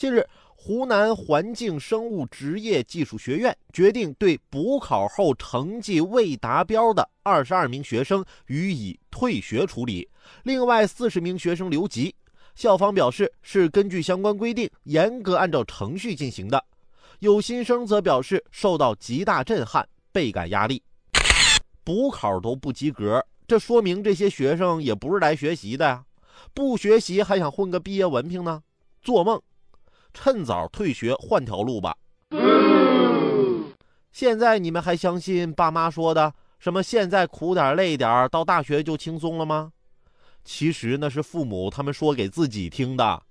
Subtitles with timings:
[0.00, 10.08] 近日，湖南环境生物职业技术学院决定对补考后成绩未达标的二十二名学生予以退学处理，
[10.44, 12.14] 另外四十名学生留级。
[12.54, 16.64] 校方表示是根据相关规定，严格按照程序进行的。
[17.18, 20.82] 有新生则表示受到极大震撼，倍感压力。
[21.84, 26.02] 补考都不及格，这说明这些学生也不是来学习的呀！
[26.54, 28.62] 不学习还想混个毕业文凭呢？
[29.02, 29.38] 做梦！
[30.12, 31.96] 趁早退学换条路吧。
[34.12, 36.82] 现在你们还相信爸妈说的什么？
[36.82, 39.72] 现在苦点累点，到大学就轻松了吗？
[40.44, 43.22] 其实那是父母他们说给自己听的。